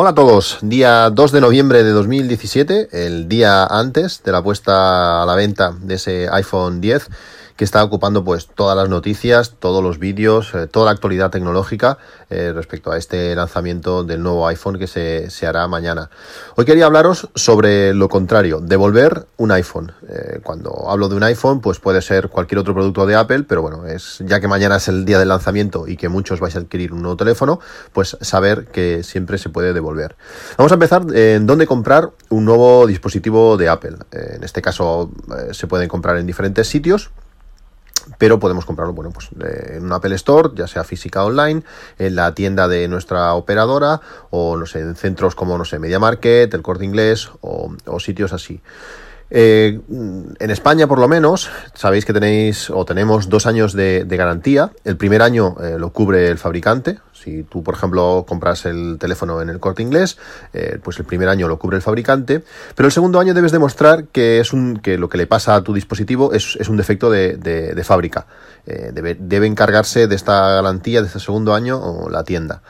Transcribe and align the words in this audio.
Hola 0.00 0.10
a 0.10 0.14
todos, 0.14 0.58
día 0.62 1.10
2 1.10 1.32
de 1.32 1.40
noviembre 1.40 1.82
de 1.82 1.90
2017, 1.90 3.04
el 3.04 3.26
día 3.28 3.64
antes 3.64 4.22
de 4.22 4.30
la 4.30 4.44
puesta 4.44 5.24
a 5.24 5.26
la 5.26 5.34
venta 5.34 5.74
de 5.80 5.96
ese 5.96 6.28
iPhone 6.30 6.80
10 6.80 7.08
que 7.58 7.64
está 7.64 7.82
ocupando 7.82 8.22
pues 8.22 8.46
todas 8.46 8.76
las 8.76 8.88
noticias, 8.88 9.56
todos 9.58 9.82
los 9.82 9.98
vídeos, 9.98 10.54
eh, 10.54 10.68
toda 10.68 10.86
la 10.86 10.92
actualidad 10.92 11.30
tecnológica 11.30 11.98
eh, 12.30 12.52
respecto 12.54 12.92
a 12.92 12.96
este 12.96 13.34
lanzamiento 13.34 14.04
del 14.04 14.22
nuevo 14.22 14.46
iPhone 14.46 14.78
que 14.78 14.86
se, 14.86 15.28
se, 15.28 15.44
hará 15.44 15.66
mañana. 15.66 16.08
Hoy 16.54 16.64
quería 16.64 16.86
hablaros 16.86 17.28
sobre 17.34 17.94
lo 17.94 18.08
contrario, 18.08 18.60
devolver 18.60 19.26
un 19.38 19.50
iPhone. 19.50 19.90
Eh, 20.08 20.38
cuando 20.44 20.88
hablo 20.88 21.08
de 21.08 21.16
un 21.16 21.24
iPhone, 21.24 21.60
pues 21.60 21.80
puede 21.80 22.00
ser 22.00 22.28
cualquier 22.28 22.60
otro 22.60 22.74
producto 22.74 23.06
de 23.06 23.16
Apple, 23.16 23.42
pero 23.48 23.60
bueno, 23.60 23.88
es 23.88 24.22
ya 24.24 24.38
que 24.38 24.46
mañana 24.46 24.76
es 24.76 24.86
el 24.86 25.04
día 25.04 25.18
del 25.18 25.28
lanzamiento 25.28 25.88
y 25.88 25.96
que 25.96 26.08
muchos 26.08 26.38
vais 26.38 26.54
a 26.54 26.60
adquirir 26.60 26.92
un 26.92 27.02
nuevo 27.02 27.16
teléfono, 27.16 27.58
pues 27.92 28.16
saber 28.20 28.66
que 28.66 29.02
siempre 29.02 29.36
se 29.36 29.48
puede 29.48 29.72
devolver. 29.72 29.87
Vamos 30.56 30.72
a 30.72 30.74
empezar 30.74 31.02
en 31.14 31.46
dónde 31.46 31.66
comprar 31.66 32.10
un 32.28 32.44
nuevo 32.44 32.86
dispositivo 32.86 33.56
de 33.56 33.68
Apple. 33.68 33.96
en 34.12 34.44
este 34.44 34.62
caso 34.62 35.10
se 35.52 35.66
pueden 35.66 35.88
comprar 35.88 36.16
en 36.16 36.26
diferentes 36.26 36.68
sitios 36.68 37.10
pero 38.16 38.38
podemos 38.38 38.64
comprarlo 38.64 38.94
bueno 38.94 39.10
pues 39.10 39.28
en 39.40 39.84
un 39.84 39.92
Apple 39.92 40.14
Store 40.14 40.50
ya 40.54 40.66
sea 40.66 40.84
física 40.84 41.24
online 41.24 41.62
en 41.98 42.14
la 42.14 42.34
tienda 42.34 42.68
de 42.68 42.88
nuestra 42.88 43.34
operadora 43.34 44.00
o 44.30 44.56
no 44.56 44.64
sé 44.64 44.80
en 44.80 44.96
centros 44.96 45.34
como 45.34 45.58
no 45.58 45.64
sé 45.64 45.78
Media 45.78 45.98
Market 45.98 46.52
el 46.54 46.62
Corte 46.62 46.84
Inglés 46.84 47.30
o, 47.40 47.74
sitios 47.98 48.32
así 48.32 48.60
eh, 49.30 49.78
en 49.90 50.50
España, 50.50 50.86
por 50.86 50.98
lo 50.98 51.06
menos, 51.06 51.50
sabéis 51.74 52.04
que 52.06 52.12
tenéis 52.12 52.70
o 52.70 52.84
tenemos 52.84 53.28
dos 53.28 53.46
años 53.46 53.74
de, 53.74 54.06
garantía. 54.08 54.72
El 54.84 54.96
primer 54.96 55.22
año 55.22 55.56
eh, 55.62 55.76
lo 55.78 55.92
cubre 55.92 56.28
el 56.28 56.38
fabricante, 56.38 56.98
si 57.12 57.42
tú, 57.42 57.62
por 57.62 57.74
ejemplo, 57.74 58.24
compras 58.26 58.64
el 58.64 58.96
teléfono 58.98 59.42
en 59.42 59.50
el 59.50 59.60
corte 59.60 59.82
inglés, 59.82 60.18
eh, 60.52 60.78
pues 60.82 60.98
el 60.98 61.04
primer 61.04 61.28
año 61.28 61.46
lo 61.46 61.58
cubre 61.58 61.76
el 61.76 61.82
fabricante, 61.82 62.42
pero 62.74 62.86
el 62.86 62.92
segundo 62.92 63.20
año 63.20 63.34
debes 63.34 63.52
demostrar 63.52 64.04
que, 64.04 64.40
es 64.40 64.52
un, 64.52 64.78
que 64.78 64.96
lo 64.96 65.08
que 65.08 65.18
le 65.18 65.26
pasa 65.26 65.54
a 65.54 65.62
tu 65.62 65.74
dispositivo 65.74 66.32
es, 66.32 66.56
un 66.68 66.76
defecto 66.76 67.10
de, 67.10 67.82
fábrica. 67.84 68.26
Debe, 68.66 69.46
encargarse 69.46 70.08
de 70.08 70.14
esta 70.14 70.48
garantía 70.56 71.00
de 71.00 71.06
este 71.06 71.20
segundo 71.20 71.54
año 71.54 71.78
o 71.78 72.10
la 72.10 72.24
tienda. 72.24 72.62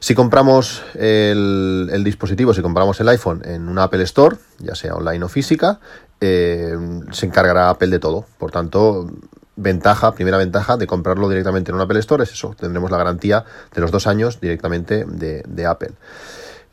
Si 0.00 0.14
compramos 0.14 0.82
el, 0.94 2.02
dispositivo, 2.04 2.52
si 2.52 2.62
compramos 2.62 3.00
el 3.00 3.08
iPhone 3.08 3.42
en 3.44 3.68
una 3.68 3.84
Apple 3.84 4.02
Store, 4.04 4.36
ya 4.58 4.74
sea 4.74 4.94
online 4.94 5.24
o 5.24 5.28
física, 5.28 5.80
eh, 6.20 6.76
se 7.12 7.26
encargará 7.26 7.70
Apple 7.70 7.88
de 7.88 7.98
todo. 7.98 8.26
Por 8.38 8.50
tanto, 8.50 9.10
ventaja, 9.56 10.12
primera 10.12 10.36
ventaja 10.36 10.76
de 10.76 10.86
comprarlo 10.86 11.28
directamente 11.28 11.70
en 11.70 11.76
un 11.76 11.80
Apple 11.80 11.98
Store 11.98 12.22
es 12.22 12.32
eso, 12.32 12.54
tendremos 12.58 12.90
la 12.90 12.98
garantía 12.98 13.44
de 13.74 13.80
los 13.80 13.90
dos 13.90 14.06
años 14.06 14.40
directamente 14.40 15.04
de, 15.06 15.66
Apple. 15.66 15.92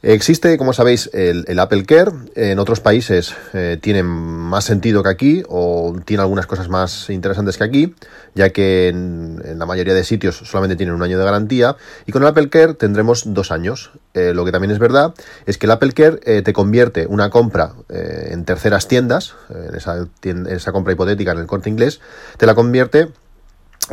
Existe, 0.06 0.58
como 0.58 0.74
sabéis, 0.74 1.10
el, 1.14 1.58
Apple 1.60 1.86
Care. 1.86 2.12
En 2.36 2.60
otros 2.60 2.82
países 2.82 3.34
eh, 3.54 3.78
tiene 3.80 4.04
más 4.04 4.66
sentido 4.66 5.02
que 5.02 5.08
aquí 5.08 5.44
o 5.48 5.96
tiene 6.04 6.22
algunas 6.22 6.46
cosas 6.46 6.68
más 6.68 7.10
interesantes 7.10 7.58
que 7.58 7.64
aquí, 7.64 7.96
ya 8.36 8.50
que 8.50 8.90
en, 8.90 9.42
la 9.58 9.66
mayoría 9.66 9.94
de 9.94 10.04
sitios 10.04 10.36
solamente 10.36 10.76
tienen 10.76 10.94
un 10.94 11.04
año 11.04 11.18
de 11.18 11.24
garantía. 11.24 11.78
Y 12.06 12.12
con 12.12 12.22
el 12.22 12.28
Apple 12.28 12.50
Care 12.50 12.74
tendremos 12.74 13.34
dos 13.34 13.50
años. 13.52 13.92
Eh, 14.14 14.34
lo 14.34 14.44
que 14.44 14.52
también 14.52 14.72
es 14.72 14.80
verdad 14.80 15.14
es 15.46 15.58
que 15.58 15.68
el 15.68 15.72
Apple 15.72 15.94
Care 15.94 16.20
eh, 16.26 16.42
te 16.42 16.52
convierte 16.52 17.08
una 17.08 17.30
compra 17.30 17.72
en 17.88 18.44
terceras 18.44 18.90
tiendas, 18.90 19.36
en 19.50 19.74
esa, 19.74 20.06
esa 20.50 20.72
compra 20.74 20.92
hipotética 20.92 21.32
en 21.32 21.38
el 21.38 21.48
corte 21.48 21.70
inglés, 21.70 22.02
te 22.38 22.46
la 22.46 22.56
convierte 22.56 23.08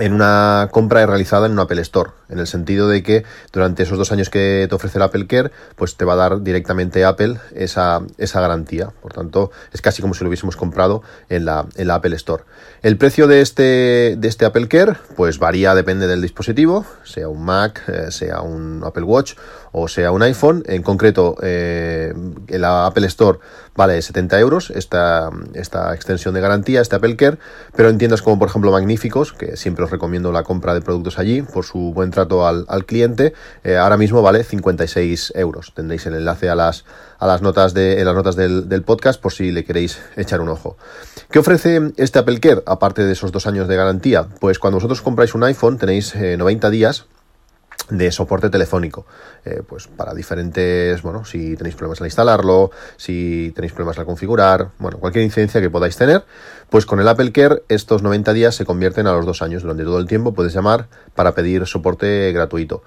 en 0.01 0.15
una 0.15 0.69
compra 0.73 1.05
realizada 1.05 1.47
en 1.47 1.53
un 1.53 1.59
Apple 1.61 1.81
Store, 1.83 2.11
en 2.31 2.39
el 2.39 2.47
sentido 2.47 2.89
de 2.89 3.03
que 3.03 3.25
durante 3.53 3.83
esos 3.83 3.99
dos 3.99 4.11
años 4.13 4.31
que 4.31 4.67
te 4.69 4.75
ofrece 4.75 4.99
el 4.99 5.03
Apple 5.03 5.27
Care, 5.27 5.51
pues 5.77 5.97
te 5.97 6.05
va 6.05 6.15
a 6.15 6.17
dar 6.17 6.43
directamente 6.43 7.05
Apple 7.05 7.37
esa, 7.55 8.01
esa 8.17 8.41
garantía. 8.41 8.93
Por 9.03 9.13
tanto, 9.13 9.51
es 9.73 9.83
casi 9.83 10.01
como 10.01 10.15
si 10.15 10.25
lo 10.25 10.29
hubiésemos 10.29 10.57
comprado 10.57 11.03
en 11.29 11.45
la, 11.45 11.67
en 11.77 11.87
la 11.87 11.97
Apple 11.97 12.17
Store. 12.17 12.45
El 12.83 12.97
precio 12.97 13.27
de 13.27 13.43
este, 13.43 14.17
de 14.17 14.29
este 14.29 14.47
Apple 14.47 14.69
Care, 14.69 14.95
pues 15.17 15.39
varía, 15.39 15.75
depende 15.75 16.07
del 16.07 16.23
dispositivo, 16.23 16.87
sea 17.05 17.29
un 17.29 17.45
Mac, 17.45 17.83
eh, 17.87 18.11
sea 18.11 18.41
un 18.41 18.83
Apple 18.85 19.05
Watch 19.05 19.35
o 19.73 19.89
sea 19.89 20.13
un 20.13 20.23
iPhone. 20.23 20.63
En 20.67 20.83
concreto, 20.83 21.37
eh, 21.43 22.15
la 22.49 22.87
Apple 22.87 23.07
Store 23.07 23.39
vale 23.77 24.01
70 24.03 24.39
euros 24.41 24.71
esta, 24.71 25.31
esta 25.55 25.95
extensión 25.95 26.35
de 26.35 26.41
garantía, 26.41 26.81
este 26.81 26.97
Apple 26.97 27.17
Care, 27.17 27.39
pero 27.75 27.89
en 27.89 27.99
tiendas 27.99 28.23
como 28.23 28.39
por 28.39 28.49
ejemplo 28.49 28.73
Magníficos, 28.73 29.33
que 29.33 29.57
siempre 29.57 29.85
os 29.85 29.91
recomiendo 29.91 30.33
la 30.33 30.43
compra 30.43 30.75
de 30.75 30.81
productos 30.81 31.19
allí 31.19 31.43
por 31.43 31.65
su 31.65 31.93
buen 31.95 32.11
trato 32.11 32.47
al, 32.47 32.85
cliente, 32.85 33.35
eh, 33.65 33.77
ahora 33.77 33.97
mismo 33.97 34.23
vale 34.23 34.45
56 34.45 35.33
euros. 35.37 35.73
Tendréis 35.75 36.07
el 36.07 36.15
enlace 36.15 36.49
a 36.49 36.55
las, 36.55 36.85
a 37.19 37.27
las 37.27 37.43
notas, 37.43 37.75
de, 37.75 38.01
en 38.01 38.07
las 38.07 38.15
notas 38.15 38.37
del, 38.37 38.69
del 38.69 38.83
podcast 38.83 39.21
por 39.21 39.33
si 39.33 39.53
le 39.53 39.65
queréis 39.65 40.01
echar 40.17 40.41
un 40.41 40.49
ojo. 40.49 40.77
¿Qué 41.31 41.39
ofrece 41.39 41.93
este 41.97 42.19
Apple 42.19 42.41
Care, 42.41 42.63
aparte 42.67 43.05
de 43.05 43.13
esos 43.13 43.33
dos 43.33 43.47
años 43.47 43.69
de 43.69 43.77
garantía? 43.77 44.27
Pues 44.41 44.59
cuando 44.59 44.79
vosotros 44.79 45.01
compráis 45.01 45.35
un 45.35 45.45
iPhone 45.45 45.79
tenéis 45.79 46.15
90 46.15 46.67
eh, 46.67 46.71
días 46.71 47.07
de 47.91 48.11
soporte 48.13 48.51
telefónico, 48.51 49.07
eh, 49.45 49.63
pues 49.67 49.89
para 49.89 50.15
diferentes, 50.15 51.03
bueno, 51.03 51.25
si 51.25 51.57
tenéis 51.57 51.75
problemas 51.75 52.01
al 52.01 52.07
instalarlo, 52.07 52.71
si 52.97 53.53
tenéis 53.55 53.73
problemas 53.73 53.99
al 53.99 54.07
configurar, 54.07 54.71
bueno, 54.79 54.99
cualquier 54.99 55.25
incidencia 55.25 55.61
que 55.61 55.71
podáis 55.71 55.97
tener, 55.97 56.25
pues 56.71 56.87
con 56.87 57.01
el 57.01 57.09
Apple 57.09 57.33
Care 57.33 57.63
estos 57.69 58.03
90 58.03 58.33
días 58.33 58.55
se 58.55 58.65
convierten 58.65 59.07
a 59.07 59.13
los 59.13 59.27
dos 59.27 59.43
años. 59.43 59.63
Durante 59.63 59.85
todo 59.85 59.99
el 59.99 60.07
tiempo 60.07 60.33
puedes 60.33 60.55
llamar 60.55 60.89
para 61.15 61.35
pedir 61.35 61.67
soporte 61.67 62.33
gratuito. 62.33 62.83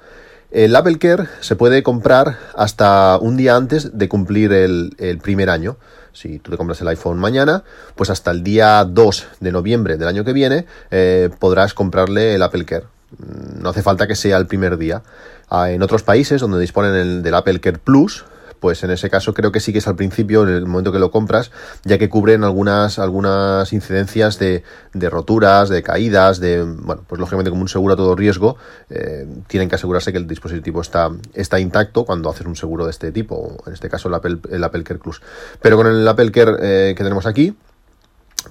El 0.54 0.76
Apple 0.76 1.00
Care 1.00 1.30
se 1.40 1.56
puede 1.56 1.82
comprar 1.82 2.38
hasta 2.56 3.18
un 3.18 3.38
día 3.38 3.56
antes 3.56 3.98
de 3.98 4.08
cumplir 4.08 4.54
el, 4.54 5.20
primer 5.24 5.50
año. 5.50 5.78
Si 6.12 6.38
tú 6.38 6.52
te 6.52 6.58
compras 6.58 6.80
el 6.80 6.88
iPhone 6.90 7.18
mañana, 7.18 7.64
pues 7.96 8.12
hasta 8.12 8.30
el 8.30 8.44
día 8.44 8.86
2 8.86 9.28
de 9.40 9.52
noviembre 9.52 9.98
del 9.98 10.08
año 10.08 10.24
que 10.24 10.32
viene 10.32 10.68
eh, 10.92 11.32
podrás 11.40 11.74
comprarle 11.74 12.36
el 12.36 12.44
Apple 12.44 12.66
Care. 12.66 12.86
No 13.18 13.70
hace 13.70 13.82
falta 13.82 14.08
que 14.08 14.16
sea 14.16 14.38
el 14.38 14.48
primer 14.48 14.78
día. 14.78 15.04
Ah, 15.50 15.72
en 15.72 15.82
otros 15.82 16.04
países 16.04 16.42
donde 16.42 16.60
disponen 16.60 16.96
el, 16.96 17.24
del 17.24 17.36
Apple 17.36 17.60
Care 17.60 17.78
Plus, 17.78 18.26
pues 18.64 18.82
en 18.82 18.92
ese 18.92 19.10
caso 19.10 19.34
creo 19.34 19.52
que 19.52 19.60
sí 19.60 19.74
que 19.74 19.80
es 19.80 19.88
al 19.90 19.98
principio, 19.98 20.44
en 20.44 20.50
el 20.56 20.66
momento 20.66 20.94
que 20.94 20.98
lo 20.98 21.12
compras, 21.12 21.52
ya 21.84 21.98
que 21.98 22.08
cubren 22.08 22.46
algunas, 22.46 22.98
algunas 22.98 23.74
incidencias 23.74 24.40
de, 24.40 24.64
de 24.94 25.10
roturas, 25.10 25.68
de 25.68 25.84
caídas, 25.84 26.40
de, 26.40 26.64
bueno, 26.64 27.04
pues 27.06 27.20
lógicamente 27.20 27.50
como 27.50 27.62
un 27.62 27.68
seguro 27.68 27.96
a 27.96 27.98
todo 27.98 28.16
riesgo, 28.16 28.56
eh, 28.90 29.28
tienen 29.48 29.68
que 29.68 29.76
asegurarse 29.76 30.14
que 30.14 30.18
el 30.18 30.28
dispositivo 30.28 30.80
está, 30.80 31.12
está 31.34 31.60
intacto 31.60 32.06
cuando 32.06 32.30
haces 32.30 32.48
un 32.48 32.56
seguro 32.56 32.86
de 32.86 32.92
este 32.92 33.12
tipo, 33.12 33.62
en 33.68 33.74
este 33.74 33.90
caso 33.90 34.08
el 34.08 34.14
Apple, 34.14 34.40
el 34.50 34.84
Care 34.86 35.00
Plus. 35.00 35.22
Pero 35.62 35.76
con 35.76 35.88
el 35.88 36.08
Apple 36.08 36.32
Care 36.32 36.54
eh, 36.62 36.96
que 36.96 37.04
tenemos 37.04 37.26
aquí, 37.26 37.58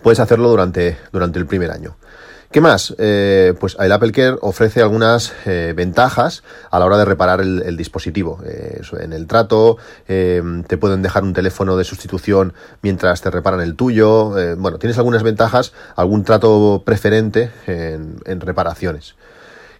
puedes 0.02 0.20
hacerlo 0.20 0.50
durante, 0.50 0.98
durante 1.10 1.38
el 1.38 1.46
primer 1.46 1.70
año. 1.70 1.96
¿Qué 2.52 2.60
más? 2.60 2.94
Eh, 2.98 3.54
pues 3.58 3.78
el 3.80 3.90
Apple 3.92 4.12
Care 4.12 4.36
ofrece 4.42 4.82
algunas 4.82 5.32
eh, 5.46 5.72
ventajas 5.74 6.42
a 6.70 6.78
la 6.78 6.84
hora 6.84 6.98
de 6.98 7.06
reparar 7.06 7.40
el, 7.40 7.76
dispositivo. 7.78 8.40
Eh, 8.44 8.82
en 9.00 9.14
el 9.14 9.26
trato, 9.26 9.78
te 10.06 10.76
pueden 10.78 11.00
dejar 11.00 11.22
un 11.22 11.32
teléfono 11.32 11.78
de 11.78 11.84
sustitución 11.84 12.52
mientras 12.82 13.22
te 13.22 13.30
reparan 13.30 13.62
el 13.62 13.74
tuyo. 13.74 14.34
bueno, 14.58 14.76
tienes 14.78 14.98
algunas 14.98 15.22
ventajas, 15.22 15.72
algún 15.96 16.24
trato 16.24 16.82
preferente 16.84 17.50
en, 17.66 18.16
en 18.26 18.40
reparaciones. 18.42 19.14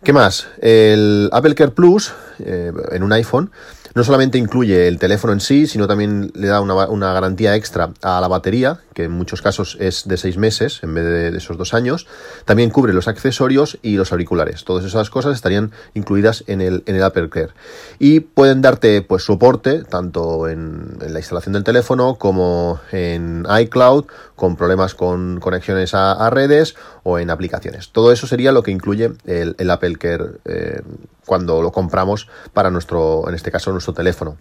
¿Qué 0.03 0.15
más? 0.15 0.49
El 0.59 1.29
Apple 1.31 1.55
Care 1.55 1.73
Plus 1.73 2.15
en 2.41 3.03
un 3.03 3.13
iPhone 3.13 3.51
no 3.95 4.05
solamente 4.05 4.39
incluye 4.39 4.89
el 4.89 4.99
teléfono 4.99 5.33
en 5.33 5.41
sí, 5.41 5.67
sino 5.67 5.87
también 5.87 6.31
le 6.35 6.49
da 6.49 6.61
una, 6.61 7.13
garantía 7.13 7.57
extra 7.57 7.93
a 8.03 8.21
la 8.21 8.29
batería, 8.29 8.81
que 8.95 9.05
en 9.05 9.11
muchos 9.11 9.43
casos 9.43 9.77
es 9.81 10.09
de 10.09 10.17
seis 10.17 10.39
meses 10.39 10.81
en 10.83 10.95
vez 10.95 11.05
de, 11.05 11.37
esos 11.37 11.59
dos 11.59 11.75
años. 11.75 12.07
También 12.45 12.71
cubre 12.71 12.93
los 12.93 13.09
accesorios 13.09 13.79
y 13.83 13.97
los 13.97 14.13
auriculares. 14.13 14.65
Todas 14.65 14.85
esas 14.85 15.11
cosas 15.11 15.35
estarían 15.35 15.73
incluidas 15.95 16.45
en 16.47 16.61
el, 16.61 16.83
en 16.87 16.97
el 16.97 17.03
Apple 17.03 17.29
Care. 17.29 17.51
Y 17.99 18.21
pueden 18.21 18.63
darte 18.63 19.03
pues 19.03 19.25
soporte 19.25 19.85
tanto 19.85 20.49
en, 20.49 20.99
la 21.01 21.19
instalación 21.19 21.53
del 21.53 21.65
teléfono 21.65 22.17
como 22.17 22.81
en 22.93 23.47
iCloud, 23.61 24.07
con 24.37 24.57
problemas 24.57 24.95
con 24.95 25.39
conexiones 25.41 25.95
a, 25.95 26.31
redes 26.31 26.75
o 27.03 27.19
en 27.19 27.31
aplicaciones. 27.31 27.91
Todo 27.91 28.13
eso 28.13 28.27
sería 28.27 28.53
lo 28.53 28.63
que 28.63 28.71
incluye 28.71 29.13
el, 29.27 29.71
Apple 29.71 29.97
Care 29.97 30.25
eh, 30.45 30.81
cuando 31.27 31.63
lo 31.63 31.73
compramos 31.73 32.29
para 32.53 32.71
nuestro, 32.71 33.29
en 33.29 33.35
este 33.35 33.51
caso, 33.51 33.73
nuestro 33.73 33.93
teléfono. 33.95 34.37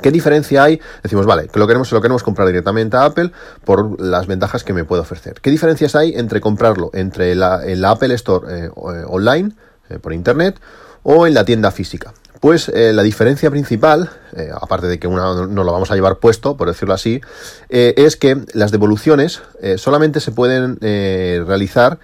¿Qué 0.00 0.10
diferencia 0.10 0.64
hay? 0.64 0.80
Decimos, 1.02 1.26
vale, 1.26 1.48
que 1.48 1.58
lo 1.58 1.66
queremos, 1.66 1.92
lo 1.92 2.00
queremos 2.00 2.22
comprar 2.22 2.46
directamente 2.48 2.96
a 2.96 3.04
Apple 3.04 3.30
por 3.64 4.00
las 4.00 4.26
ventajas 4.26 4.64
que 4.64 4.72
me 4.72 4.84
puede 4.84 5.02
ofrecer. 5.02 5.40
¿Qué 5.42 5.50
diferencias 5.50 5.94
hay 5.94 6.14
entre 6.14 6.40
comprarlo 6.40 6.90
entre 6.94 7.34
la, 7.34 7.62
Apple 7.90 8.14
Store 8.14 8.46
eh, 8.48 8.64
eh, 8.66 9.04
online, 9.06 9.52
por 10.00 10.12
internet 10.12 10.58
o 11.02 11.26
en 11.26 11.34
la 11.34 11.44
tienda 11.44 11.70
física. 11.70 12.14
Pues 12.40 12.72
la 12.74 13.02
diferencia 13.02 13.50
principal, 13.50 14.10
aparte 14.60 14.88
de 14.88 14.98
que 14.98 15.06
una 15.06 15.46
no 15.46 15.62
lo 15.62 15.72
vamos 15.72 15.92
a 15.92 15.94
llevar 15.94 16.16
puesto, 16.16 16.56
por 16.56 16.66
decirlo 16.66 16.92
así, 16.92 17.20
es 17.68 18.16
que 18.16 18.36
las 18.52 18.72
devoluciones 18.72 19.42
solamente 19.76 20.18
se 20.18 20.32
pueden 20.32 20.76
realizar 20.80 22.00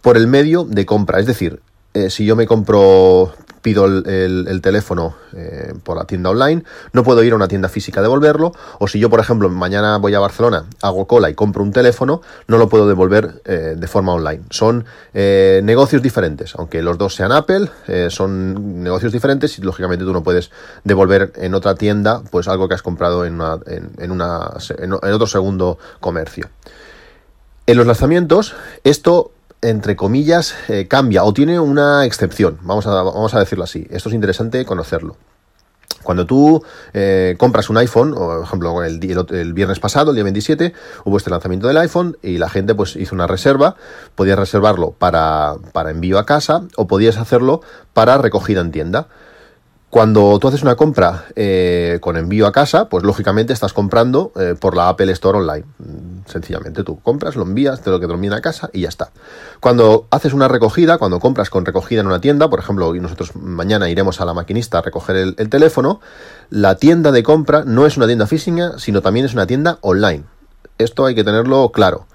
por 0.00 0.16
el 0.16 0.26
medio 0.26 0.64
de 0.64 0.86
compra. 0.86 1.20
Es 1.20 1.26
decir, 1.26 1.60
si 2.08 2.24
yo 2.24 2.36
me 2.36 2.46
compro 2.46 3.32
pido 3.64 3.86
el, 3.86 4.60
teléfono 4.60 5.14
eh, 5.32 5.72
por 5.82 5.96
la 5.96 6.04
tienda 6.04 6.28
online, 6.28 6.64
no 6.92 7.02
puedo 7.02 7.24
ir 7.24 7.32
a 7.32 7.36
una 7.36 7.48
tienda 7.48 7.70
física 7.70 8.00
a 8.00 8.02
devolverlo, 8.02 8.52
o 8.78 8.86
si 8.86 8.98
yo, 8.98 9.08
por 9.08 9.20
ejemplo, 9.20 9.48
mañana 9.48 9.96
voy 9.96 10.12
a 10.12 10.20
Barcelona, 10.20 10.66
hago 10.82 11.06
cola 11.06 11.30
y 11.30 11.34
compro 11.34 11.62
un 11.62 11.72
teléfono, 11.72 12.20
no 12.46 12.58
lo 12.58 12.68
puedo 12.68 12.86
devolver 12.86 13.40
eh, 13.46 13.74
de 13.74 13.86
forma 13.88 14.12
online. 14.12 14.42
Son 14.50 14.84
eh, 15.14 15.62
negocios 15.64 16.02
diferentes, 16.02 16.54
aunque 16.56 16.82
los 16.82 16.98
dos 16.98 17.14
sean 17.14 17.32
Apple, 17.32 17.70
son 18.10 18.82
negocios 18.82 19.12
diferentes 19.12 19.58
y 19.58 19.62
lógicamente 19.62 20.04
tú 20.04 20.12
no 20.12 20.22
puedes 20.22 20.50
devolver 20.84 21.32
en 21.36 21.54
otra 21.54 21.74
tienda 21.74 22.20
pues 22.30 22.48
algo 22.48 22.68
que 22.68 22.74
has 22.74 22.82
comprado 22.82 23.24
en, 23.24 23.36
una, 23.36 23.58
en, 23.66 24.10
una, 24.10 24.50
en 24.78 24.92
otro 24.92 25.26
segundo 25.26 25.78
comercio. 26.00 26.50
En 27.66 27.78
los 27.78 27.86
lanzamientos, 27.86 28.54
esto 28.84 29.30
entre 29.64 29.96
comillas, 29.96 30.54
eh, 30.68 30.86
cambia 30.86 31.24
o 31.24 31.32
tiene 31.32 31.58
una 31.58 32.04
excepción, 32.04 32.58
vamos 32.62 32.86
a, 32.86 33.02
vamos 33.02 33.34
a 33.34 33.40
decirlo 33.40 33.64
así. 33.64 33.86
Esto 33.90 34.10
es 34.10 34.14
interesante 34.14 34.64
conocerlo. 34.64 35.16
Cuando 36.02 36.26
tú 36.26 36.62
eh, 36.92 37.34
compras 37.38 37.70
un 37.70 37.78
iPhone, 37.78 38.12
o 38.12 38.18
por 38.18 38.42
ejemplo 38.44 38.84
el, 38.84 38.98
viernes 39.54 39.80
pasado, 39.80 40.10
el 40.10 40.16
día 40.16 40.24
27, 40.24 40.74
hubo 41.04 41.16
este 41.16 41.30
lanzamiento 41.30 41.66
del 41.66 41.78
iPhone 41.78 42.18
y 42.22 42.36
la 42.36 42.50
gente 42.50 42.74
pues 42.74 42.94
hizo 42.96 43.14
una 43.14 43.26
reserva, 43.26 43.76
podías 44.14 44.38
reservarlo 44.38 44.90
para, 44.90 45.54
para 45.72 45.90
envío 45.90 46.18
a 46.18 46.26
casa 46.26 46.64
o 46.76 46.86
podías 46.86 47.16
hacerlo 47.16 47.62
para 47.94 48.18
recogida 48.18 48.60
en 48.60 48.70
tienda. 48.70 49.08
Cuando 49.88 50.38
tú 50.40 50.48
haces 50.48 50.62
una 50.62 50.74
compra 50.74 51.24
eh, 51.36 51.98
con 52.02 52.18
envío 52.18 52.46
a 52.46 52.52
casa, 52.52 52.90
pues 52.90 53.02
lógicamente 53.02 53.54
estás 53.54 53.72
comprando 53.72 54.32
por 54.60 54.76
la 54.76 54.90
Apple 54.90 55.10
Store 55.12 55.38
Online. 55.38 55.64
Sencillamente 56.26 56.84
tú 56.84 57.00
compras, 57.00 57.36
lo 57.36 57.42
envías, 57.42 57.82
te 57.82 57.90
lo 57.90 58.00
que 58.00 58.06
te 58.06 58.34
a 58.34 58.40
casa 58.40 58.70
y 58.72 58.82
ya 58.82 58.88
está. 58.88 59.10
Cuando 59.60 60.06
haces 60.10 60.32
una 60.32 60.48
recogida, 60.48 60.96
cuando 60.98 61.20
compras 61.20 61.50
con 61.50 61.66
recogida 61.66 62.00
en 62.00 62.06
una 62.06 62.20
tienda, 62.20 62.48
por 62.48 62.58
ejemplo, 62.58 62.94
y 62.94 63.00
nosotros 63.00 63.36
mañana 63.36 63.90
iremos 63.90 64.20
a 64.20 64.24
la 64.24 64.32
maquinista 64.32 64.78
a 64.78 64.82
recoger 64.82 65.16
el, 65.16 65.48
teléfono, 65.50 66.00
la 66.48 66.76
tienda 66.76 67.12
de 67.12 67.22
compra 67.22 67.64
no 67.66 67.84
es 67.86 67.96
una 67.96 68.06
tienda 68.06 68.26
física, 68.26 68.78
sino 68.78 69.02
también 69.02 69.26
es 69.26 69.34
una 69.34 69.46
tienda 69.46 69.78
online. 69.82 70.24
Esto 70.78 71.04
hay 71.04 71.14
que 71.14 71.24
tenerlo 71.24 71.70
claro. 71.70 72.06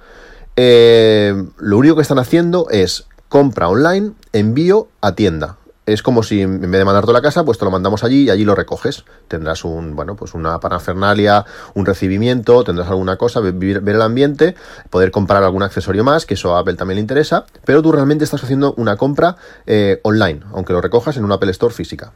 Eh, 0.56 1.34
lo 1.58 1.78
único 1.78 1.96
que 1.96 2.02
están 2.02 2.20
haciendo 2.20 2.68
es 2.72 3.06
compra 3.30 3.70
online, 3.70 4.14
envío 4.34 4.88
a 5.02 5.14
tienda 5.14 5.59
es 5.94 6.04
como 6.04 6.24
si 6.24 6.42
en 6.42 6.62
vez 6.62 6.72
de 6.72 6.86
mandarte 6.86 7.12
a 7.12 7.14
la 7.14 7.22
casa, 7.22 7.44
pues 7.44 7.58
te 7.58 7.66
lo 7.66 7.72
mandamos 7.72 8.04
allí 8.04 8.24
y 8.24 8.30
allí 8.30 8.46
lo 8.46 8.56
recoges. 8.56 9.04
Tendrás 9.28 9.64
un, 9.64 9.96
bueno, 9.96 10.16
pues 10.16 10.34
una 10.34 10.60
parafernalia, 10.60 11.46
un 11.74 11.86
recibimiento, 11.86 12.64
tendrás 12.64 12.88
alguna 12.90 13.18
cosa, 13.18 13.40
ver, 13.40 13.82
el 13.86 14.02
ambiente, 14.02 14.56
poder 14.90 15.12
comprar 15.12 15.44
algún 15.44 15.64
accesorio 15.64 16.04
más, 16.04 16.26
que 16.26 16.36
eso 16.36 16.56
a 16.56 16.60
Apple 16.60 16.76
también 16.76 16.96
le 16.96 17.02
interesa, 17.02 17.46
pero 17.66 17.82
tú 17.82 17.92
realmente 17.92 18.24
estás 18.24 18.44
haciendo 18.44 18.74
una 18.78 18.98
compra 18.98 19.36
eh, 19.66 20.00
online, 20.04 20.42
aunque 20.54 20.74
lo 20.74 20.82
recojas 20.82 21.18
en 21.18 21.26
una 21.26 21.36
Apple 21.36 21.52
Store 21.52 21.74
física. 21.74 22.12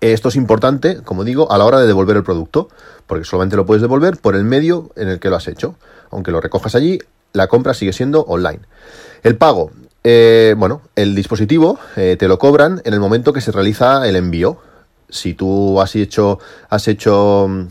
Esto 0.00 0.30
es 0.30 0.36
importante, 0.36 1.02
como 1.02 1.22
digo, 1.22 1.52
a 1.52 1.58
la 1.58 1.64
hora 1.64 1.78
de 1.78 1.86
devolver 1.86 2.16
el 2.16 2.24
producto, 2.24 2.68
porque 3.06 3.24
solamente 3.24 3.56
lo 3.56 3.66
puedes 3.66 3.82
devolver 3.82 4.16
por 4.16 4.34
el 4.34 4.44
medio 4.44 4.90
en 4.96 5.08
el 5.08 5.20
que 5.20 5.30
lo 5.30 5.36
has 5.36 5.46
hecho. 5.46 5.76
Aunque 6.10 6.32
lo 6.32 6.40
recojas 6.40 6.74
allí, 6.74 6.98
la 7.32 7.46
compra 7.46 7.72
sigue 7.72 7.92
siendo 7.92 8.22
online. 8.22 8.60
El 9.22 9.36
pago, 9.36 9.70
eh, 10.04 10.54
bueno, 10.56 10.82
el 10.96 11.14
dispositivo 11.14 11.78
eh, 11.96 12.16
te 12.18 12.28
lo 12.28 12.38
cobran 12.38 12.82
en 12.84 12.94
el 12.94 13.00
momento 13.00 13.32
que 13.32 13.40
se 13.40 13.52
realiza 13.52 14.06
el 14.08 14.16
envío. 14.16 14.58
Si 15.08 15.34
tú 15.34 15.80
has 15.80 15.94
hecho, 15.94 16.38
has 16.70 16.88
hecho 16.88 17.68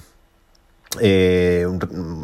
eh, 1.00 1.66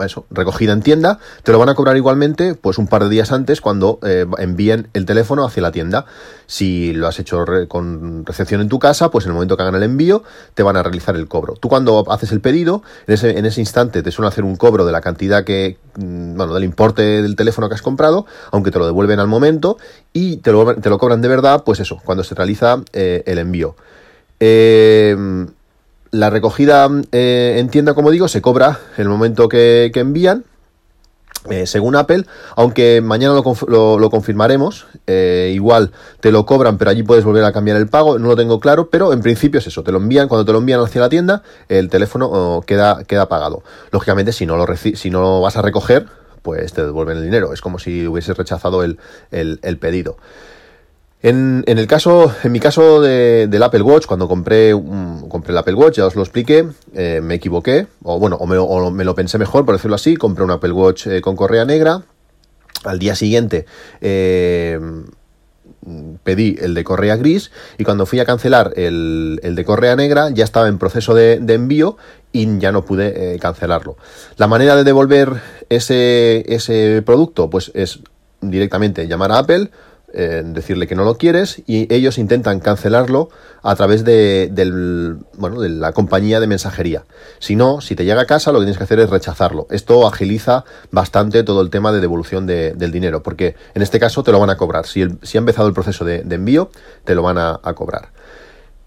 eso, 0.04 0.26
recogida 0.30 0.74
en 0.74 0.82
tienda, 0.82 1.20
te 1.44 1.54
lo 1.54 1.60
van 1.60 1.70
a 1.70 1.76
cobrar 1.76 1.96
igualmente 1.96 2.54
pues 2.54 2.78
un 2.78 2.88
par 2.88 3.04
de 3.04 3.10
días 3.10 3.32
antes 3.32 3.62
cuando 3.62 4.00
eh, 4.04 4.26
envíen 4.40 4.90
el 4.94 5.06
teléfono 5.06 5.46
hacia 5.46 5.62
la 5.64 5.72
tienda. 5.72 6.06
Si 6.48 6.94
lo 6.94 7.08
has 7.08 7.20
hecho 7.20 7.46
con 7.70 8.26
recepción 8.26 8.60
en 8.62 8.70
tu 8.70 8.80
casa, 8.80 9.10
pues 9.10 9.26
en 9.26 9.32
el 9.32 9.36
momento 9.36 9.56
que 9.56 9.64
hagan 9.64 9.76
el 9.76 9.84
envío 9.84 10.24
te 10.54 10.64
van 10.64 10.76
a 10.76 10.84
realizar 10.84 11.16
el 11.16 11.28
cobro. 11.28 11.54
Tú 11.54 11.70
cuando 11.70 12.06
haces 12.12 12.32
el 12.32 12.42
pedido, 12.42 12.84
en 13.08 13.14
ese, 13.14 13.38
en 13.38 13.46
ese 13.46 13.62
instante 13.62 14.04
te 14.04 14.12
suelen 14.12 14.30
hacer 14.30 14.44
un 14.44 14.58
cobro 14.58 14.86
de 14.86 14.92
la 14.92 15.02
cantidad 15.02 15.46
que, 15.46 15.78
mm, 15.96 16.36
bueno, 16.36 16.54
del 16.54 16.64
importe 16.64 17.22
del 17.22 17.36
teléfono 17.36 17.70
que 17.70 17.76
has 17.76 17.82
comprado, 17.82 18.26
aunque 18.52 18.72
te 18.72 18.80
lo 18.80 18.86
devuelven 18.86 19.20
al 19.20 19.28
momento 19.28 19.78
y 20.12 20.38
te 20.38 20.52
lo, 20.52 20.76
te 20.76 20.90
lo 20.90 20.98
cobran 20.98 21.22
de 21.22 21.28
verdad, 21.30 21.64
pues 21.66 21.80
eso, 21.80 22.00
cuando 22.04 22.24
se 22.24 22.36
realiza 22.36 22.82
eh, 22.92 23.24
el 23.26 23.38
envío. 23.38 23.76
Eh, 24.40 25.16
la 26.12 26.30
recogida 26.30 26.90
eh, 27.12 27.56
en 27.58 27.70
tienda, 27.70 27.94
como 27.94 28.12
digo, 28.12 28.28
se 28.28 28.42
cobra 28.42 28.80
el 28.98 29.10
momento 29.10 29.50
que, 29.50 29.92
envían. 29.96 30.46
Eh, 31.50 31.66
según 31.66 31.96
Apple, 31.96 32.26
aunque 32.58 33.00
mañana 33.00 33.34
lo, 33.34 34.10
confirmaremos, 34.10 34.86
eh, 35.06 35.52
igual 35.54 35.92
te 36.20 36.34
lo 36.34 36.46
cobran, 36.46 36.78
pero 36.78 36.92
allí 36.92 37.04
puedes 37.04 37.24
volver 37.24 37.46
a 37.46 37.54
cambiar 37.54 37.78
el 37.78 37.88
pago, 37.88 38.20
no 38.20 38.28
lo 38.28 38.36
tengo 38.36 38.60
claro, 38.60 38.90
pero 38.90 39.14
en 39.14 39.22
principio 39.22 39.60
es 39.60 39.68
eso, 39.68 39.82
te 39.82 39.94
lo 39.94 40.00
envían, 40.00 40.28
cuando 40.28 40.44
te 40.44 40.52
lo 40.52 40.58
envían 40.58 40.82
hacia 40.82 41.00
la 41.00 41.08
tienda, 41.08 41.44
el 41.70 41.90
teléfono 41.90 42.28
oh, 42.30 42.62
queda, 42.64 43.06
queda 43.06 43.30
pagado. 43.30 43.64
Lógicamente, 43.92 44.34
si 44.34 44.46
no, 44.46 44.58
lo 44.58 44.66
si 44.76 45.10
no 45.10 45.22
lo 45.22 45.40
vas 45.40 45.56
a 45.56 45.62
recoger, 45.62 46.08
pues 46.42 46.74
te 46.74 46.84
devuelven 46.84 47.18
el 47.18 47.24
dinero, 47.24 47.54
es 47.54 47.62
como 47.62 47.80
si 47.80 48.06
hubieses 48.06 48.36
rechazado 48.36 48.84
el, 48.84 49.00
el 49.32 49.78
pedido. 49.78 50.18
En, 51.24 51.64
el 51.66 51.88
caso, 51.88 52.32
en 52.44 52.52
mi 52.52 52.60
caso 52.60 53.02
del 53.02 53.64
Apple 53.64 53.82
Watch, 53.82 54.06
cuando 54.06 54.28
compré, 54.28 54.72
compré 55.28 55.52
el 55.52 55.58
Apple 55.58 55.74
Watch, 55.74 55.98
ya 55.98 56.06
os 56.06 56.16
lo 56.16 56.22
expliqué, 56.22 56.68
eh, 56.94 57.22
me 57.24 57.36
equivoqué, 57.36 57.88
o 58.04 58.20
bueno, 58.20 58.36
o 58.36 58.92
me, 58.92 59.04
lo 59.04 59.16
pensé 59.16 59.40
mejor, 59.40 59.66
por 59.66 59.76
decirlo 59.76 59.96
así, 59.96 60.16
compré 60.16 60.44
un 60.44 60.52
Apple 60.52 60.72
Watch 60.72 61.08
eh, 61.08 61.22
con 61.22 61.36
correa 61.36 61.66
negra. 61.66 62.04
Al 62.84 63.00
día 63.00 63.16
siguiente 63.16 63.66
eh, 64.02 64.80
pedí 66.24 66.56
el 66.62 66.76
de 66.76 66.84
correa 66.84 67.16
gris 67.16 67.52
y 67.80 67.84
cuando 67.84 68.06
fui 68.06 68.20
a 68.20 68.26
cancelar 68.26 68.72
el, 68.76 69.40
de 69.42 69.66
correa 69.66 69.96
negra 69.96 70.30
ya 70.30 70.44
estaba 70.44 70.68
en 70.68 70.78
proceso 70.78 71.16
de, 71.16 71.40
de 71.40 71.56
envío 71.56 71.98
y 72.32 72.60
ya 72.60 72.72
no 72.72 72.86
pude 72.86 73.40
cancelarlo. 73.40 73.98
La 74.38 74.46
manera 74.46 74.76
de 74.76 74.84
devolver 74.84 75.42
ese, 75.70 76.46
ese 76.54 77.02
producto 77.04 77.50
pues 77.50 77.72
es 77.74 78.00
directamente 78.42 79.08
llamar 79.08 79.32
a 79.32 79.40
Apple 79.40 79.72
decirle 80.18 80.88
que 80.88 80.96
no 80.96 81.04
lo 81.04 81.18
quieres 81.18 81.62
y 81.68 81.94
ellos 81.94 82.18
intentan 82.18 82.60
cancelarlo 82.60 83.30
a 83.62 83.76
través 83.76 84.04
de, 84.04 84.50
bueno, 85.38 85.62
de 85.62 85.70
la 85.70 85.92
compañía 85.92 86.40
de 86.40 86.48
mensajería. 86.48 87.04
Si 87.40 87.56
no, 87.56 87.82
si 87.82 87.96
te 87.96 88.06
llega 88.06 88.22
a 88.22 88.26
casa, 88.26 88.52
lo 88.52 88.60
que 88.60 88.66
tienes 88.66 88.78
que 88.78 88.84
hacer 88.84 89.00
es 89.00 89.10
rechazarlo. 89.10 89.68
Esto 89.70 90.08
agiliza 90.08 90.64
bastante 90.92 91.44
todo 91.44 91.62
el 91.62 91.70
tema 91.70 91.92
de 91.92 92.00
devolución 92.00 92.48
del 92.48 92.92
dinero, 92.92 93.22
porque 93.22 93.56
en 93.76 93.82
este 93.82 94.00
caso 94.00 94.24
te 94.24 94.32
lo 94.32 94.40
van 94.40 94.50
a 94.50 94.58
cobrar. 94.58 94.88
Si, 94.88 95.02
ha 95.02 95.38
empezado 95.38 95.68
el 95.68 95.74
proceso 95.74 96.06
de, 96.06 96.22
envío, 96.30 96.72
te 97.04 97.14
lo 97.14 97.22
van 97.22 97.38
a, 97.38 97.60
cobrar. 97.76 98.10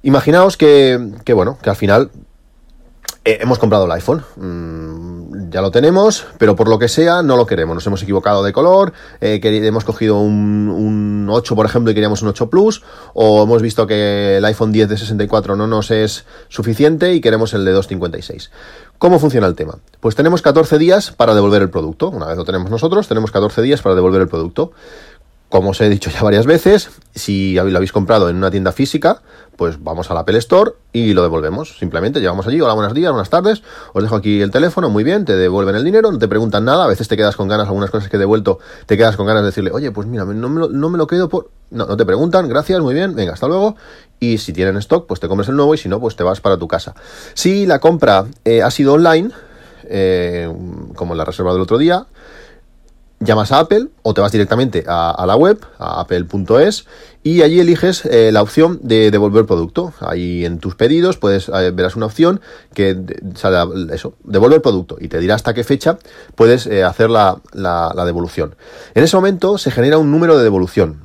Imaginaos 0.02 0.56
que, 0.56 1.12
que, 1.24 1.32
bueno, 1.32 1.58
que 1.62 1.70
al 1.70 1.76
final 1.76 2.10
eh, 3.24 3.38
hemos 3.42 3.58
comprado 3.58 3.84
el 3.84 3.92
iPhone. 3.92 4.24
Mm, 4.36 4.89
ya 5.50 5.60
lo 5.60 5.70
tenemos, 5.70 6.26
pero 6.38 6.56
por 6.56 6.68
lo 6.68 6.78
que 6.78 6.88
sea 6.88 7.22
no 7.22 7.36
lo 7.36 7.46
queremos. 7.46 7.74
Nos 7.74 7.86
hemos 7.86 8.02
equivocado 8.02 8.42
de 8.42 8.52
color, 8.52 8.92
eh, 9.20 9.40
hemos 9.42 9.84
cogido 9.84 10.18
un, 10.18 11.26
8, 11.28 11.54
por 11.54 11.66
ejemplo, 11.66 11.90
y 11.90 11.94
queríamos 11.94 12.22
un 12.22 12.28
8 12.28 12.48
Plus, 12.50 12.82
o 13.14 13.42
hemos 13.42 13.62
visto 13.62 13.86
que 13.86 14.38
el 14.38 14.44
iPhone 14.44 14.72
10 14.72 14.88
de 14.88 14.96
64 14.96 15.56
no 15.56 15.66
nos 15.66 15.90
es 15.90 16.24
suficiente 16.48 17.14
y 17.14 17.20
queremos 17.20 17.52
el 17.54 17.64
de 17.64 17.72
256. 17.72 18.50
¿Cómo 18.98 19.18
funciona 19.18 19.46
el 19.46 19.54
tema? 19.54 19.78
Pues 20.00 20.14
tenemos 20.14 20.42
14 20.42 20.76
días 20.78 21.10
para 21.10 21.34
devolver 21.34 21.62
el 21.62 21.70
producto. 21.70 22.10
Una 22.10 22.26
vez 22.26 22.36
lo 22.36 22.44
tenemos 22.44 22.70
nosotros, 22.70 23.08
tenemos 23.08 23.30
14 23.30 23.62
días 23.62 23.80
para 23.80 23.94
devolver 23.94 24.20
el 24.20 24.28
producto. 24.28 24.72
Como 25.50 25.70
os 25.70 25.80
he 25.80 25.88
dicho 25.88 26.10
ya 26.10 26.22
varias 26.22 26.46
veces, 26.46 26.90
si 27.12 27.54
lo 27.54 27.76
habéis 27.76 27.90
comprado 27.90 28.28
en 28.28 28.36
una 28.36 28.52
tienda 28.52 28.70
física, 28.70 29.20
pues 29.56 29.82
vamos 29.82 30.08
a 30.08 30.14
la 30.14 30.20
Apple 30.20 30.38
Store 30.38 30.74
y 30.92 31.12
lo 31.12 31.22
devolvemos. 31.22 31.76
Simplemente 31.76 32.20
llegamos 32.20 32.46
allí, 32.46 32.60
hola, 32.60 32.72
buenos 32.74 32.94
días, 32.94 33.10
buenas 33.10 33.30
tardes, 33.30 33.64
os 33.92 34.00
dejo 34.00 34.14
aquí 34.14 34.40
el 34.40 34.52
teléfono, 34.52 34.90
muy 34.90 35.02
bien, 35.02 35.24
te 35.24 35.34
devuelven 35.34 35.74
el 35.74 35.82
dinero, 35.82 36.12
no 36.12 36.20
te 36.20 36.28
preguntan 36.28 36.64
nada, 36.64 36.84
a 36.84 36.86
veces 36.86 37.08
te 37.08 37.16
quedas 37.16 37.34
con 37.34 37.48
ganas, 37.48 37.66
algunas 37.66 37.90
cosas 37.90 38.08
que 38.08 38.14
he 38.14 38.20
devuelto, 38.20 38.60
te 38.86 38.96
quedas 38.96 39.16
con 39.16 39.26
ganas 39.26 39.42
de 39.42 39.46
decirle, 39.46 39.72
oye, 39.72 39.90
pues 39.90 40.06
mira, 40.06 40.24
no 40.24 40.48
me 40.48 40.60
lo, 40.60 40.68
no 40.68 41.06
quedo 41.08 41.28
por... 41.28 41.50
No, 41.70 41.84
no 41.86 41.96
te 41.96 42.04
preguntan, 42.04 42.48
gracias, 42.48 42.80
muy 42.80 42.94
bien, 42.94 43.16
venga, 43.16 43.32
hasta 43.32 43.48
luego. 43.48 43.74
Y 44.20 44.38
si 44.38 44.52
tienen 44.52 44.76
stock, 44.76 45.08
pues 45.08 45.18
te 45.18 45.26
compras 45.26 45.48
el 45.48 45.56
nuevo 45.56 45.74
y 45.74 45.78
si 45.78 45.88
no, 45.88 45.98
pues 45.98 46.14
te 46.14 46.22
vas 46.22 46.40
para 46.40 46.58
tu 46.58 46.68
casa. 46.68 46.94
Si 47.34 47.66
la 47.66 47.80
compra 47.80 48.24
eh, 48.44 48.62
ha 48.62 48.70
sido 48.70 48.92
online, 48.92 49.30
eh, 49.84 50.48
como 50.94 51.16
la 51.16 51.24
reserva 51.24 51.52
del 51.52 51.62
otro 51.62 51.76
día, 51.76 52.06
llamas 53.20 53.52
a 53.52 53.60
Apple 53.60 53.88
o 54.02 54.14
te 54.14 54.20
vas 54.22 54.32
directamente 54.32 54.84
a, 54.86 55.24
la 55.26 55.36
web, 55.36 55.60
a 55.78 56.00
apple.es, 56.00 56.86
y 57.22 57.42
allí 57.42 57.60
eliges 57.60 58.06
eh, 58.06 58.32
la 58.32 58.42
opción 58.42 58.80
de 58.82 59.10
devolver 59.10 59.44
producto. 59.44 59.92
Ahí 60.00 60.44
en 60.44 60.58
tus 60.58 60.74
pedidos 60.74 61.18
puedes 61.18 61.48
eh, 61.48 61.70
verás 61.70 61.96
una 61.96 62.06
opción 62.06 62.40
que 62.74 62.96
sale 63.34 63.94
eso, 63.94 64.14
devolver 64.24 64.62
producto 64.62 64.96
y 64.98 65.08
te 65.08 65.18
dirá 65.20 65.34
hasta 65.34 65.52
qué 65.52 65.64
fecha 65.64 65.98
puedes 66.34 66.66
eh, 66.66 66.82
hacer 66.82 67.10
la, 67.10 67.40
la, 67.52 68.04
devolución. 68.04 68.56
En 68.94 69.04
ese 69.04 69.16
momento 69.16 69.58
se 69.58 69.70
genera 69.70 69.98
un 69.98 70.10
número 70.10 70.38
de 70.38 70.42
devolución. 70.42 71.02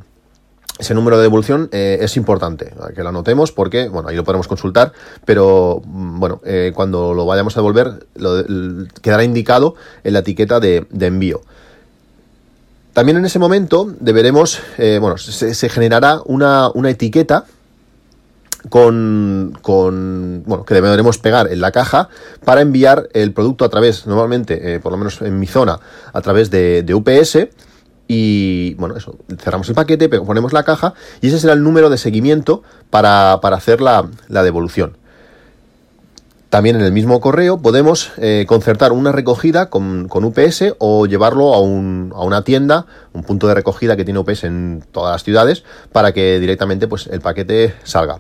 ese 0.80 0.94
número 0.94 1.18
de 1.18 1.24
devolución 1.24 1.70
es 1.72 2.16
importante 2.16 2.74
que 2.96 3.04
lo 3.04 3.10
anotemos 3.10 3.52
porque, 3.52 3.90
bueno, 3.90 4.08
ahí 4.08 4.16
lo 4.16 4.24
podemos 4.24 4.48
consultar, 4.48 4.94
pero 5.26 5.82
mm, 5.86 6.20
bueno, 6.20 6.42
cuando 6.74 7.14
lo 7.14 7.26
vayamos 7.26 7.58
a 7.58 7.60
devolver 7.60 8.08
quedará 9.02 9.26
indicado 9.26 9.76
en 10.06 10.14
la 10.14 10.20
etiqueta 10.20 10.62
de, 10.62 10.88
envío. 11.02 11.42
También 12.96 13.18
en 13.18 13.26
ese 13.26 13.40
momento 13.40 13.94
deberemos, 14.00 14.62
eh, 14.78 15.00
bueno, 15.02 15.18
se, 15.18 15.70
generará 15.70 16.22
una, 16.24 16.72
etiqueta 16.86 17.46
con, 18.70 19.56
con, 19.62 20.44
bueno, 20.46 20.64
que 20.64 20.74
deberemos 20.74 21.18
pegar 21.18 21.52
en 21.52 21.60
la 21.60 21.72
caja 21.72 22.08
para 22.46 22.62
enviar 22.62 23.10
el 23.14 23.34
producto 23.34 23.66
a 23.66 23.70
través, 23.70 24.08
normalmente, 24.08 24.80
por 24.80 24.94
lo 24.94 24.98
menos 24.98 25.22
en 25.22 25.38
mi 25.38 25.46
zona, 25.46 25.78
a 26.14 26.22
través 26.22 26.50
de, 26.50 26.84
de 26.84 26.94
UPS 26.96 27.50
y 28.08 28.76
bueno, 28.76 28.96
eso, 28.96 29.18
cerramos 29.40 29.68
el 29.70 29.76
paquete, 29.76 30.08
ponemos 30.10 30.54
la 30.54 30.64
caja 30.64 30.94
y 31.22 31.28
ese 31.28 31.40
será 31.40 31.54
el 31.54 31.64
número 31.64 31.90
de 31.90 31.98
seguimiento 31.98 32.64
para, 32.90 33.34
hacer 33.34 33.82
la, 33.82 34.08
devolución. 34.30 34.98
También 36.56 36.78
en 36.78 36.84
el 36.84 36.94
mismo 36.94 37.20
correo 37.20 37.58
podemos 37.58 38.14
eh, 38.16 38.46
concertar 38.48 38.94
una 38.94 39.12
recogida 39.12 39.70
con, 39.70 40.08
UPS 40.10 40.76
o 40.78 41.06
llevarlo 41.06 41.54
a, 41.54 41.60
una 41.60 42.44
tienda, 42.46 42.86
un 43.12 43.24
punto 43.24 43.50
de 43.50 43.56
recogida 43.56 43.98
que 43.98 44.06
tiene 44.06 44.22
UPS 44.22 44.46
en 44.46 44.82
todas 44.94 45.12
las 45.12 45.24
ciudades, 45.26 45.66
para 45.92 46.14
que 46.14 46.40
directamente 46.40 46.88
pues, 46.88 47.08
el 47.08 47.20
paquete 47.20 47.76
salga. 47.84 48.20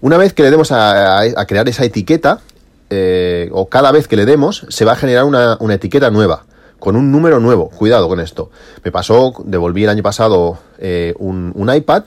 Una 0.00 0.16
vez 0.16 0.32
que 0.32 0.42
le 0.42 0.50
demos 0.50 0.72
a, 0.72 1.20
crear 1.46 1.68
esa 1.68 1.84
etiqueta, 1.84 2.40
eh, 2.88 3.50
o 3.52 3.68
cada 3.68 3.92
vez 3.92 4.08
que 4.08 4.16
le 4.16 4.24
demos, 4.24 4.64
se 4.70 4.86
va 4.86 4.92
a 4.92 4.96
generar 4.96 5.24
una, 5.24 5.58
una 5.60 5.74
etiqueta 5.74 6.10
nueva 6.10 6.44
con 6.78 6.96
un 6.96 7.12
número 7.12 7.40
nuevo. 7.40 7.68
Cuidado 7.68 8.08
con 8.08 8.20
esto. 8.20 8.50
Me 8.84 8.90
pasó, 8.90 9.34
devolví 9.44 9.84
el 9.84 9.90
año 9.90 10.02
pasado 10.02 10.58
eh, 10.78 11.12
un, 11.18 11.70
iPad. 11.74 12.04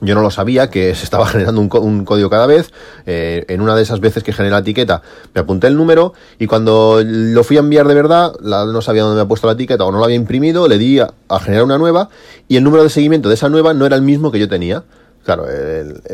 Yo 0.00 0.14
no 0.14 0.20
lo 0.20 0.30
sabía 0.30 0.68
que 0.68 0.94
se 0.94 1.04
estaba 1.04 1.26
generando 1.28 1.60
un, 1.60 2.04
código 2.04 2.28
cada 2.28 2.46
vez. 2.46 2.70
Eh, 3.06 3.44
en 3.48 3.60
una 3.60 3.74
de 3.74 3.82
esas 3.82 4.00
veces 4.00 4.22
que 4.22 4.32
generé 4.32 4.52
la 4.52 4.58
etiqueta, 4.58 5.02
me 5.34 5.40
apunté 5.40 5.66
el 5.66 5.76
número 5.76 6.12
y 6.38 6.46
cuando 6.46 7.02
lo 7.04 7.44
fui 7.44 7.56
a 7.56 7.60
enviar 7.60 7.88
de 7.88 7.94
verdad, 7.94 8.32
no 8.40 8.82
sabía 8.82 9.02
dónde 9.02 9.16
me 9.16 9.20
había 9.22 9.28
puesto 9.28 9.46
la 9.46 9.54
etiqueta 9.54 9.84
o 9.84 9.92
no 9.92 9.98
lo 9.98 10.04
había 10.04 10.16
imprimido, 10.16 10.68
le 10.68 10.78
di 10.78 11.00
a, 11.00 11.12
generar 11.40 11.64
una 11.64 11.78
nueva 11.78 12.08
y 12.48 12.56
el 12.56 12.64
número 12.64 12.82
de 12.82 12.90
seguimiento 12.90 13.28
de 13.28 13.34
esa 13.34 13.48
nueva 13.48 13.74
no 13.74 13.86
era 13.86 13.96
el 13.96 14.02
mismo 14.02 14.30
que 14.30 14.38
yo 14.38 14.48
tenía. 14.48 14.84
Claro, 15.24 15.44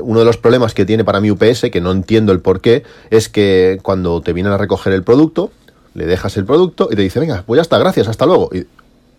uno 0.01 0.21
de 0.21 0.25
los 0.25 0.39
problemas 0.39 0.73
que 0.73 0.87
tiene 0.87 1.05
para 1.05 1.21
mi 1.21 1.31
UPS, 1.31 1.67
que 1.71 1.83
no 1.83 1.91
entiendo 1.91 2.33
el 2.33 2.41
por 2.41 2.62
qué, 2.62 2.83
es 3.11 3.29
que 3.29 3.79
cuando 3.83 4.23
te 4.23 4.33
vienen 4.33 4.55
a 4.55 4.57
recoger 4.57 4.95
el 4.95 5.03
producto, 5.03 5.51
le 5.93 6.07
dejas 6.07 6.35
el 6.39 6.47
producto 6.47 6.89
y 6.91 6.97
te 6.97 7.03
dice, 7.03 7.21
venga, 7.21 7.45
pues 7.47 7.59
ya 7.59 7.62
está, 7.62 7.77
gracias, 7.77 8.09
hasta 8.09 8.25
luego. 8.25 8.49
Y, 8.55 8.67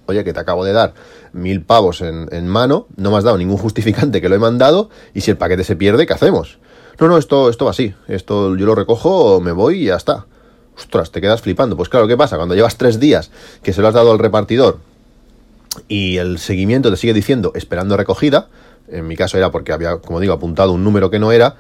oye, 0.06 0.24
que 0.24 0.34
te 0.34 0.40
acabo 0.40 0.66
de 0.66 0.74
dar 0.74 0.94
mil 1.32 1.62
pavos 1.62 2.02
en, 2.02 2.48
mano, 2.48 2.88
no 2.96 3.12
me 3.12 3.18
has 3.18 3.24
dado 3.24 3.38
ningún 3.38 3.58
justificante 3.58 4.22
que 4.22 4.30
lo 4.30 4.36
he 4.36 4.40
mandado, 4.40 4.90
y 5.14 5.22
si 5.22 5.32
el 5.32 5.38
paquete 5.38 5.64
se 5.64 5.76
pierde, 5.76 6.06
¿qué 6.06 6.14
hacemos? 6.14 6.60
No, 7.00 7.08
no, 7.08 7.18
esto, 7.18 7.50
esto 7.50 7.66
va 7.66 7.72
así, 7.72 7.94
esto 8.08 8.56
yo 8.56 8.66
lo 8.66 8.76
recojo, 8.76 9.42
me 9.42 9.52
voy 9.52 9.84
y 9.84 9.86
ya 9.86 9.96
está. 9.96 10.26
Ostras, 10.78 11.12
te 11.12 11.22
quedas 11.22 11.42
flipando. 11.42 11.76
Pues 11.78 11.90
claro, 11.90 12.08
¿qué 12.08 12.18
pasa? 12.18 12.38
Cuando 12.38 12.56
llevas 12.56 12.78
tres 12.78 13.00
días 13.00 13.32
que 13.62 13.74
se 13.74 13.82
lo 13.82 13.88
has 13.88 13.94
dado 13.94 14.12
al 14.12 14.20
repartidor 14.20 14.80
y 15.88 16.18
el 16.18 16.40
seguimiento 16.40 16.92
te 16.92 16.98
sigue 16.98 17.14
diciendo 17.14 17.52
esperando 17.56 17.98
recogida, 17.98 18.48
en 18.88 19.08
mi 19.08 19.16
caso 19.16 19.38
era 19.38 19.52
porque 19.52 19.72
había, 19.72 19.98
como 19.98 20.20
digo, 20.20 20.34
apuntado 20.34 20.72
un 20.74 20.84
número 20.84 21.10
que 21.10 21.20
no 21.20 21.32
era, 21.32 21.56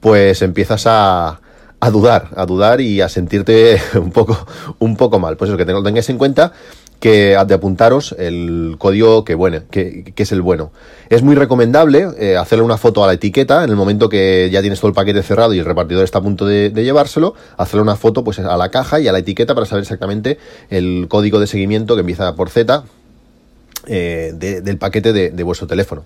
pues 0.00 0.42
empiezas 0.42 0.86
a, 0.86 1.40
a 1.80 1.90
dudar, 1.90 2.28
a 2.36 2.46
dudar 2.46 2.80
y 2.80 3.00
a 3.00 3.08
sentirte 3.08 3.80
un 3.94 4.10
poco, 4.10 4.46
un 4.78 4.96
poco 4.96 5.18
mal. 5.18 5.36
Pues 5.36 5.50
eso, 5.50 5.56
que 5.56 5.64
tengáis 5.64 6.08
en 6.08 6.18
cuenta 6.18 6.52
que 7.00 7.36
de 7.46 7.54
apuntaros 7.54 8.14
el 8.18 8.76
código 8.78 9.24
que, 9.24 9.34
bueno, 9.34 9.60
que, 9.70 10.12
es 10.16 10.32
el 10.32 10.42
bueno. 10.42 10.72
Es 11.08 11.22
muy 11.22 11.34
recomendable 11.34 12.08
eh, 12.18 12.36
hacerle 12.36 12.64
una 12.64 12.76
foto 12.76 13.04
a 13.04 13.06
la 13.06 13.14
etiqueta 13.14 13.64
en 13.64 13.70
el 13.70 13.76
momento 13.76 14.08
que 14.08 14.48
ya 14.50 14.60
tienes 14.60 14.80
todo 14.80 14.88
el 14.88 14.94
paquete 14.94 15.22
cerrado 15.22 15.54
y 15.54 15.58
el 15.58 15.64
repartidor 15.64 16.04
está 16.04 16.18
a 16.18 16.22
punto 16.22 16.46
de, 16.46 16.70
de, 16.70 16.84
llevárselo, 16.84 17.34
hacerle 17.56 17.82
una 17.82 17.96
foto 17.96 18.24
pues 18.24 18.38
a 18.38 18.56
la 18.56 18.70
caja 18.70 19.00
y 19.00 19.08
a 19.08 19.12
la 19.12 19.18
etiqueta 19.18 19.54
para 19.54 19.66
saber 19.66 19.82
exactamente 19.82 20.38
el 20.70 21.06
código 21.08 21.40
de 21.40 21.46
seguimiento 21.46 21.94
que 21.94 22.00
empieza 22.00 22.34
por 22.34 22.50
Z, 22.50 22.84
eh, 23.88 24.32
del 24.36 24.78
paquete 24.78 25.12
de, 25.12 25.42
vuestro 25.42 25.66
teléfono. 25.66 26.04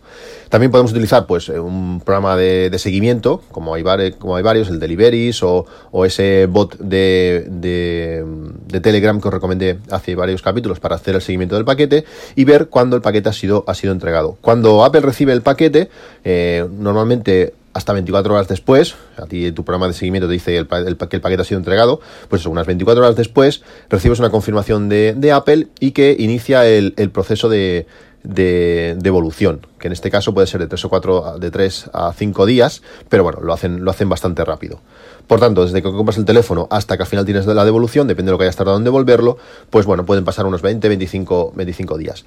También 0.49 0.71
podemos 0.71 0.93
utilizar 0.93 1.27
pues 1.27 1.49
eh, 1.49 1.59
un 1.59 2.01
programa 2.01 2.37
de, 2.37 2.77
seguimiento, 2.79 3.43
como 3.51 3.75
hay, 3.75 3.83
varios, 3.83 4.69
el 4.69 4.79
Deliveries 4.79 5.43
o, 5.43 5.67
o 5.91 6.05
ese 6.05 6.47
bot 6.47 6.79
de, 6.79 7.47
de, 7.51 8.81
Telegram 8.81 9.21
que 9.21 9.29
os 9.29 9.35
recomendé 9.35 9.79
hace 9.91 10.15
varios 10.15 10.43
capítulos 10.43 10.81
para 10.81 10.97
hacer 10.97 11.15
el 11.15 11.23
seguimiento 11.23 11.57
del 11.57 11.65
paquete 11.65 12.05
y 12.35 12.45
ver 12.45 12.69
cuándo 12.69 12.97
el 12.97 13.03
paquete 13.03 13.29
ha 13.29 13.33
sido, 13.33 13.65
ha 13.67 13.75
sido 13.75 13.93
entregado. 13.93 14.39
Cuando 14.41 14.85
Apple 14.85 15.01
recibe 15.01 15.33
el 15.33 15.43
paquete, 15.43 15.89
eh, 16.25 16.67
normalmente 16.79 17.55
hasta 17.73 17.93
24 17.93 18.35
horas 18.35 18.49
después, 18.49 18.95
a 19.17 19.27
ti 19.27 19.51
tu 19.53 19.65
programa 19.65 19.89
de 19.89 19.95
seguimiento 19.95 20.27
te 20.29 20.35
dice 20.35 20.53
que 20.53 20.59
el 20.59 20.97
paquete 20.97 21.43
ha 21.43 21.45
sido 21.45 21.59
entregado, 21.59 22.01
pues 22.29 22.45
unas 22.47 22.67
24 22.67 23.03
horas 23.03 23.17
después 23.17 23.63
recibes 23.89 24.19
una 24.19 24.31
confirmación 24.31 24.89
de, 24.89 25.33
Apple 25.33 25.69
y 25.81 25.93
que 25.93 26.15
inicia 26.19 26.67
el, 26.67 26.93
proceso 27.13 27.49
de, 27.49 27.87
devolución, 28.23 29.67
que 29.79 29.89
en 29.89 29.93
este 29.93 30.11
caso 30.11 30.35
puede 30.35 30.47
ser 30.47 30.61
de 30.61 30.67
3 30.67 30.85
o 30.85 30.89
4, 30.91 31.39
de 31.39 31.51
3 31.51 31.91
a 31.93 32.13
5 32.13 32.47
días, 32.47 32.83
pero 33.09 33.23
bueno, 33.23 33.41
lo 33.41 33.53
hacen, 33.53 33.85
lo 33.85 33.91
hacen 33.91 34.09
bastante 34.09 34.45
rápido. 34.45 34.81
Por 35.27 35.41
tanto, 35.41 35.65
desde 35.65 35.83
que 35.83 35.91
compras 35.91 36.19
el 36.19 36.25
teléfono 36.25 36.69
hasta 36.71 36.97
que 36.97 37.05
al 37.05 37.09
final 37.09 37.25
tienes 37.25 37.47
la 37.47 37.65
devolución, 37.65 38.07
depende 38.07 38.31
de 38.31 38.33
lo 38.33 38.39
que 38.39 38.45
hayas 38.45 38.57
tardado 38.57 38.77
en 38.77 38.85
devolverlo, 38.85 39.39
pues 39.71 39.87
bueno, 39.87 40.05
pueden 40.05 40.25
pasar 40.25 40.45
unos 40.45 40.61
20, 40.61 40.89
25, 40.89 41.53
25 41.57 41.99
días. 41.99 42.25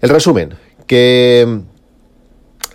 El 0.00 0.10
resumen, 0.10 0.54
que 0.86 1.62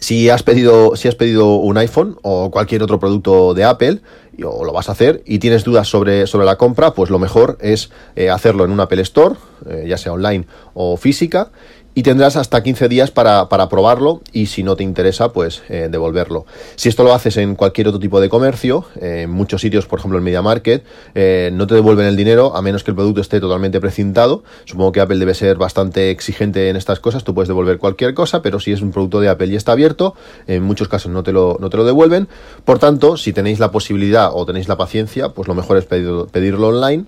si 0.03 0.29
has 0.29 0.43
pedido, 0.43 0.97
si 0.97 1.07
has 1.07 1.15
pedido 1.15 1.55
un 1.55 1.77
iPhone 1.77 2.17
o 2.23 2.51
cualquier 2.51 2.83
otro 2.83 2.99
producto 2.99 3.53
de 3.53 3.63
Apple, 3.63 4.01
o 4.43 4.65
lo 4.65 4.73
vas 4.73 4.89
a 4.89 4.91
hacer 4.91 5.23
y 5.25 5.39
tienes 5.39 5.63
dudas 5.63 5.87
sobre, 5.87 6.27
sobre 6.27 6.45
la 6.45 6.57
compra, 6.57 6.93
pues 6.93 7.09
lo 7.09 7.19
mejor 7.19 7.57
es 7.61 7.89
eh, 8.17 8.29
hacerlo 8.29 8.65
en 8.65 8.71
un 8.71 8.81
Apple 8.81 9.01
Store, 9.01 9.35
eh, 9.69 9.85
ya 9.87 9.97
sea 9.97 10.11
online 10.11 10.45
o 10.73 10.97
física, 10.97 11.51
y 11.95 12.03
tendrás 12.03 12.35
hasta 12.35 12.63
15 12.63 12.89
días 12.89 13.11
para, 13.11 13.47
probarlo 13.69 14.21
y 14.31 14.47
si 14.47 14.63
no 14.63 14.75
te 14.75 14.83
interesa, 14.83 15.31
pues 15.31 15.63
eh, 15.69 15.87
devolverlo. 15.91 16.45
Si 16.75 16.89
esto 16.89 17.03
lo 17.03 17.13
haces 17.13 17.37
en 17.37 17.55
cualquier 17.55 17.87
otro 17.87 17.99
tipo 17.99 18.19
de 18.19 18.29
comercio, 18.29 18.85
en 18.99 19.29
muchos 19.29 19.61
sitios, 19.61 19.85
por 19.85 19.99
ejemplo 19.99 20.17
en 20.17 20.23
Media 20.23 20.41
Market, 20.41 20.83
eh, 21.15 21.49
no 21.53 21.67
te 21.67 21.75
devuelven 21.75 22.07
el 22.07 22.15
dinero 22.15 22.55
a 22.55 22.61
menos 22.61 22.83
que 22.83 22.91
el 22.91 22.95
producto 22.95 23.21
esté 23.21 23.39
totalmente 23.39 23.79
precintado. 23.79 24.43
Supongo 24.65 24.91
que 24.91 25.01
Apple 25.01 25.17
debe 25.17 25.33
ser 25.33 25.57
bastante 25.57 26.09
exigente 26.09 26.69
en 26.69 26.75
estas 26.75 26.99
cosas, 26.99 27.23
tú 27.23 27.33
puedes 27.33 27.47
devolver 27.47 27.77
cualquier 27.77 28.13
cosa, 28.13 28.41
pero 28.41 28.59
si 28.59 28.71
es 28.71 28.81
un 28.81 28.91
producto 28.91 29.19
de 29.19 29.29
Apple 29.29 29.47
y 29.47 29.55
está 29.55 29.73
abierto, 29.73 30.15
en 30.47 30.63
muchos 30.63 30.87
casos 30.87 31.11
no 31.11 31.23
te 31.23 31.31
lo, 31.31 31.57
no 31.59 31.69
te 31.69 31.77
lo 31.77 31.85
devuelven. 31.85 32.27
Por 32.65 32.79
tanto, 32.79 33.17
si 33.17 33.33
tenéis 33.33 33.59
la 33.59 33.71
posibilidad 33.71 34.31
o 34.33 34.45
tenéis 34.45 34.67
la 34.67 34.77
paciencia, 34.77 35.29
pues 35.29 35.47
lo 35.47 35.55
mejor 35.55 35.77
es 35.77 35.85
pedirlo 35.85 36.67
online 36.67 37.05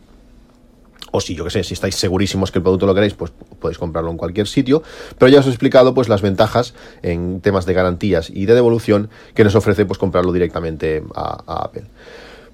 o 1.16 1.22
si 1.22 1.34
yo 1.34 1.46
que 1.46 1.50
sé, 1.50 1.64
si 1.64 1.74
estáis 1.74 1.96
segurísimos 1.96 2.52
que 2.52 2.60
el 2.60 2.64
producto 2.64 2.86
lo 2.86 2.94
queréis, 2.94 3.14
pues 3.14 3.32
podéis 3.60 3.78
comprarlo 3.78 4.12
en 4.12 4.18
cualquier 4.18 4.48
sitio, 4.48 4.84
pero 5.18 5.30
ya 5.30 5.40
os 5.40 5.46
he 5.46 5.50
explicado 5.50 5.94
pues 5.94 6.10
las 6.10 6.22
ventajas 6.22 6.74
en 7.04 7.40
temas 7.40 7.66
de 7.66 7.74
garantías 7.74 8.30
y 8.30 8.46
de 8.46 8.54
devolución 8.54 9.10
que 9.34 9.44
nos 9.44 9.56
ofrece 9.56 9.86
pues 9.86 9.98
comprarlo 9.98 10.34
directamente 10.34 11.04
a, 11.16 11.64
Apple. 11.64 11.86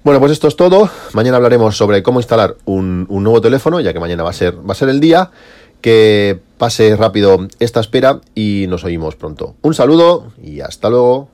Bueno, 0.04 0.20
pues 0.20 0.32
esto 0.32 0.48
es 0.48 0.56
todo. 0.56 0.88
Mañana 1.12 1.36
hablaremos 1.36 1.76
sobre 1.76 2.02
cómo 2.02 2.20
instalar 2.20 2.56
un, 2.64 3.06
un, 3.08 3.24
nuevo 3.24 3.40
teléfono, 3.40 3.80
ya 3.80 3.92
que 3.92 4.00
mañana 4.00 4.22
va 4.22 4.30
a 4.30 4.34
ser, 4.34 4.56
va 4.58 4.72
a 4.72 4.76
ser 4.76 4.88
el 4.88 5.00
día. 5.00 5.30
Que 5.80 6.38
pase 6.58 6.94
rápido 6.94 7.48
esta 7.58 7.80
espera 7.80 8.20
y 8.36 8.66
nos 8.68 8.84
oímos 8.84 9.16
pronto. 9.16 9.56
Un 9.62 9.74
saludo 9.74 10.32
y 10.40 10.60
hasta 10.60 10.88
luego. 10.90 11.31